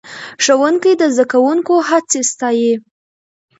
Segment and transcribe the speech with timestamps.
[0.43, 2.73] ښوونکی د زده کوونکو هڅې ستایي